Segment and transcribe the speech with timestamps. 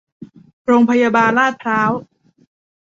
[0.65, 1.91] โรงพยาบาล ลาดพร้าว